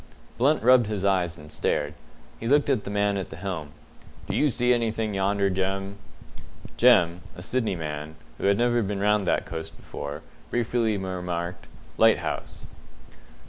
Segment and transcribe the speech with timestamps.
[0.39, 1.93] Blunt rubbed his eyes and stared.
[2.39, 3.69] He looked at the man at the helm.
[4.27, 5.97] "Do you see anything yonder, Jem?"
[6.75, 11.67] Jem a Sydney man, who had never been round that coast before briefly remarked,
[11.99, 12.65] "Lighthouse."